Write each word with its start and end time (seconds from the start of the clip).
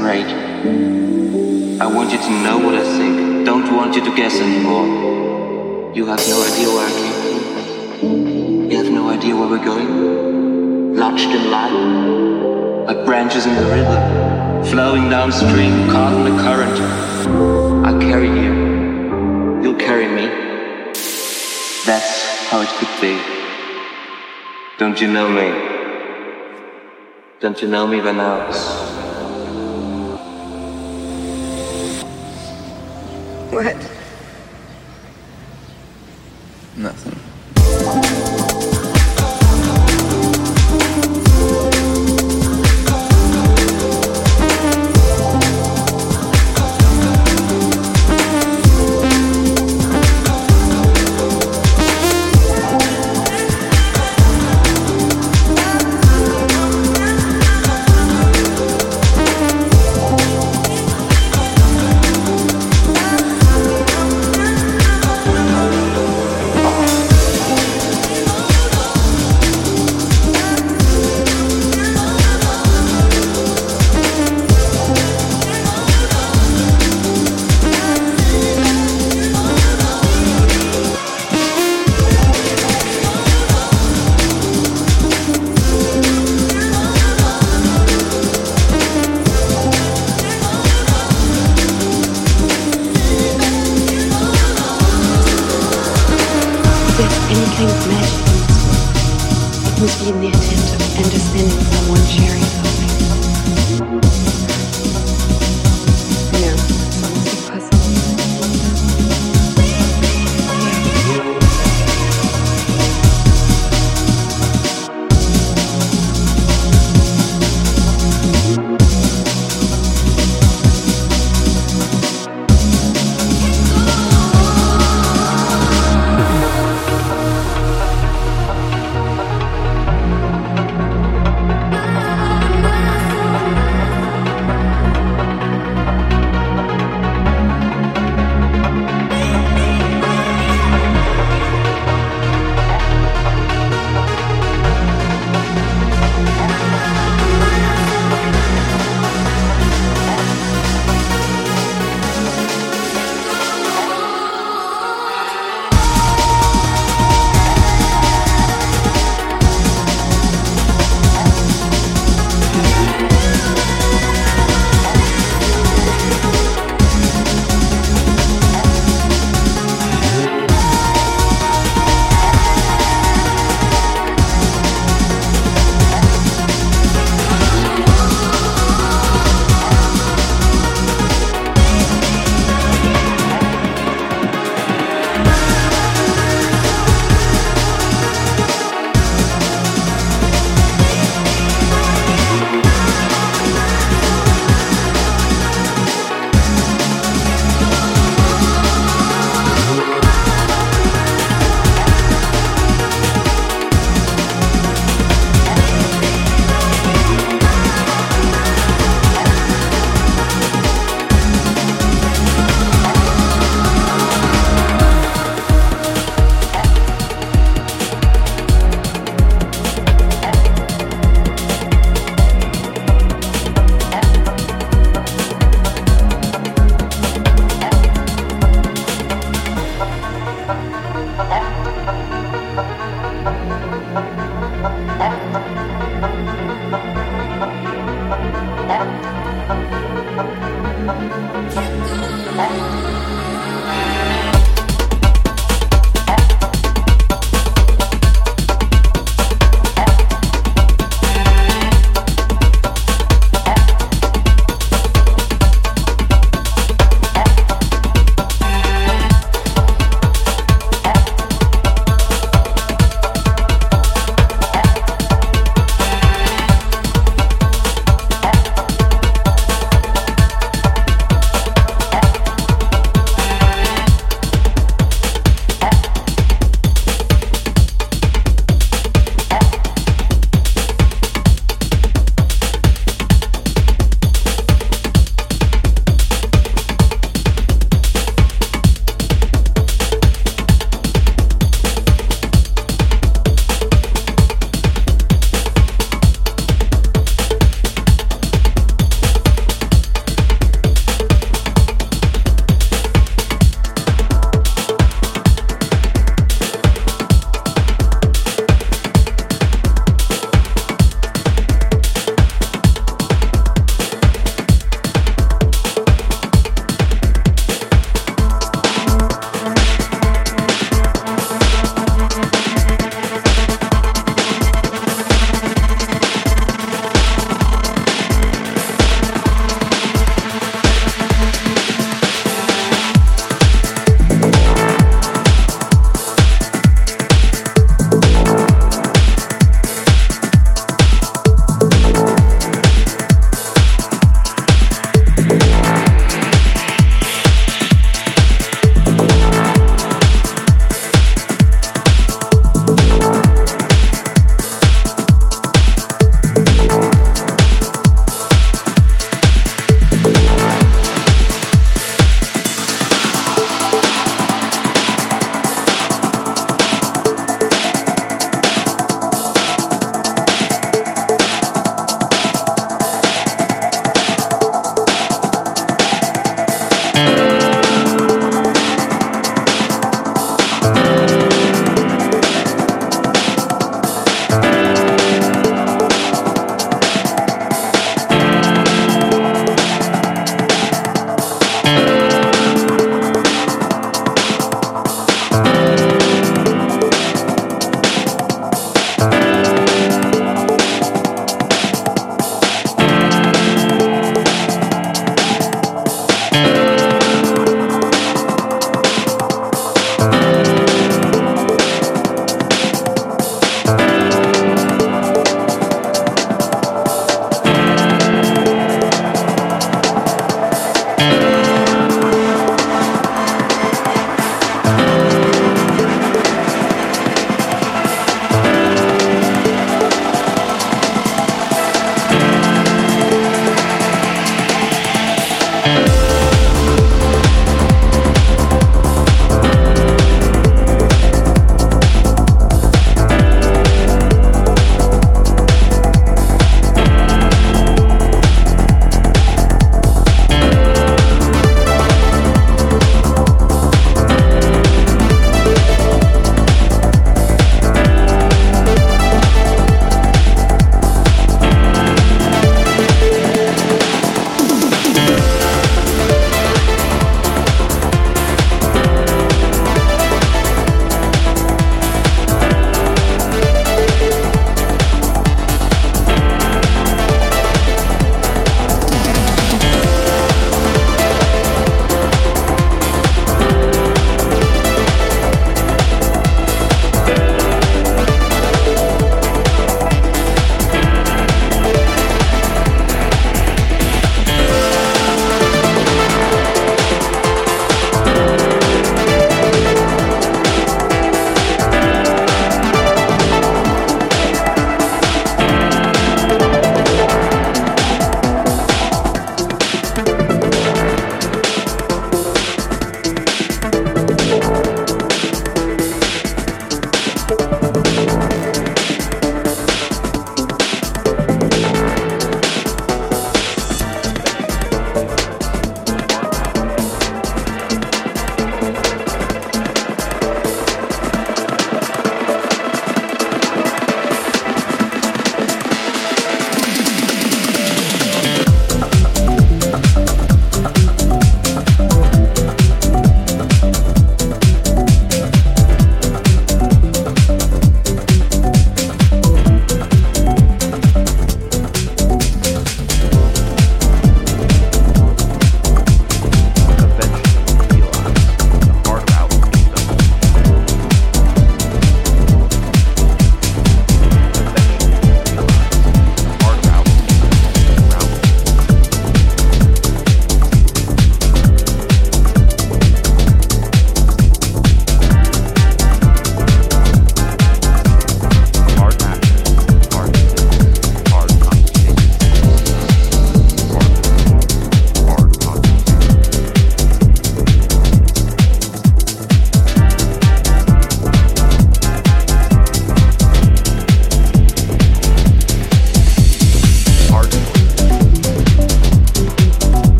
parade. 0.00 0.30
I 1.80 1.86
want 1.86 2.12
you 2.12 2.18
to 2.18 2.30
know 2.42 2.58
what 2.58 2.74
I 2.74 2.82
think. 2.96 3.44
Don't 3.44 3.74
want 3.74 3.94
you 3.94 4.04
to 4.04 4.16
guess 4.16 4.40
anymore. 4.40 5.92
You 5.94 6.06
have 6.06 6.20
no 6.28 6.42
idea 6.42 6.68
where 6.68 6.86
I 6.86 6.92
came 7.00 7.16
from. 8.00 8.70
You 8.70 8.76
have 8.78 8.90
no 8.90 9.10
idea 9.10 9.36
where 9.36 9.48
we're 9.48 9.64
going. 9.64 10.96
Lodged 10.96 11.30
in 11.30 11.50
light, 11.50 12.86
like 12.86 13.04
branches 13.04 13.46
in 13.46 13.54
the 13.54 13.64
river, 13.64 14.64
flowing 14.70 15.10
downstream, 15.10 15.88
caught 15.90 16.12
in 16.14 16.24
the 16.24 16.42
current. 16.42 16.80
I 17.86 17.92
carry 18.00 18.28
you. 18.28 19.62
You'll 19.62 19.78
carry 19.78 20.08
me. 20.08 20.26
That's 21.86 22.48
how 22.48 22.60
it 22.62 22.68
could 22.78 23.00
be. 23.00 23.20
Don't 24.78 25.00
you 25.00 25.08
know 25.08 25.28
me? 25.28 25.48
Don't 27.40 27.60
you 27.60 27.68
know 27.68 27.86
me 27.86 28.00
by 28.00 28.12
now? 28.12 29.09
What? 33.50 33.99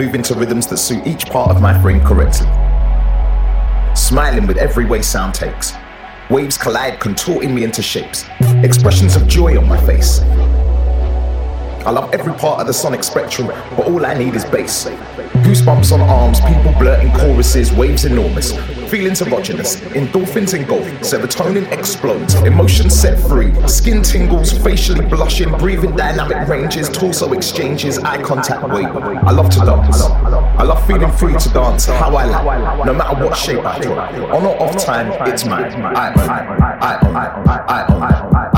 Body 0.00 0.16
into 0.16 0.34
rhythms 0.34 0.66
that 0.68 0.78
suit 0.78 1.06
each 1.06 1.26
part 1.26 1.50
of 1.50 1.60
my 1.60 1.78
frame 1.82 2.00
correctly. 2.00 2.46
Smiling 3.94 4.46
with 4.46 4.56
every 4.56 4.86
way 4.86 5.02
sound 5.02 5.34
takes. 5.34 5.74
Waves 6.30 6.56
collide, 6.56 6.98
contorting 6.98 7.54
me 7.54 7.64
into 7.64 7.82
shapes. 7.82 8.24
Expressions 8.64 9.14
of 9.14 9.28
joy 9.28 9.58
on 9.58 9.68
my 9.68 9.76
face. 9.84 10.20
I 11.84 11.90
love 11.90 12.14
every 12.14 12.32
part 12.32 12.62
of 12.62 12.66
the 12.66 12.72
sonic 12.72 13.04
spectrum, 13.04 13.48
but 13.76 13.88
all 13.88 14.06
I 14.06 14.14
need 14.14 14.34
is 14.34 14.46
bass. 14.46 14.86
Goosebumps 15.44 15.92
on 15.92 16.00
arms, 16.00 16.40
people 16.40 16.72
blurting 16.78 17.12
choruses, 17.12 17.70
waves 17.70 18.06
enormous. 18.06 18.52
Feelings 18.90 19.20
erogenous, 19.20 19.76
endorphins 19.94 20.52
engulf, 20.52 20.84
serotonin 21.00 21.70
explodes, 21.70 22.34
emotions 22.34 22.92
set 22.92 23.16
free, 23.28 23.54
skin 23.68 24.02
tingles, 24.02 24.52
facially 24.52 25.06
blushing, 25.06 25.56
breathing 25.58 25.94
dynamic 25.94 26.48
ranges, 26.48 26.88
torso 26.88 27.32
exchanges, 27.32 28.00
eye 28.00 28.20
contact 28.20 28.68
wave. 28.68 28.86
I 28.86 29.30
love 29.30 29.48
to 29.50 29.60
dance. 29.60 30.02
I 30.02 30.64
love 30.64 30.84
feeling 30.88 31.12
free 31.12 31.36
to 31.36 31.48
dance 31.50 31.86
how 31.86 32.16
I 32.16 32.24
like, 32.24 32.84
no 32.84 32.92
matter 32.92 33.24
what 33.24 33.36
shape 33.36 33.64
I 33.64 33.78
draw. 33.78 34.36
On 34.36 34.44
or 34.44 34.60
off 34.60 34.76
time, 34.76 35.12
it's 35.28 35.44
mine. 35.44 35.70
I 35.72 36.08
own, 36.08 36.28
I 36.28 36.98
own, 37.00 37.16
I 37.16 37.86
own, 37.88 38.02
I 38.02 38.46
own. 38.46 38.49